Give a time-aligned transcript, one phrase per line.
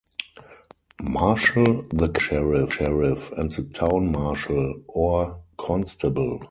[1.03, 6.39] Marshal, the county sheriff, and the town marshal or constable.